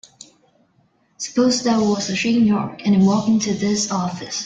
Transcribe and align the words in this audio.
Suppose 1.19 1.61
there 1.61 1.79
was 1.79 2.09
a 2.09 2.15
Shane 2.15 2.47
York 2.47 2.81
and 2.83 2.95
he 2.95 3.05
walked 3.05 3.27
into 3.27 3.53
this 3.53 3.91
office. 3.91 4.39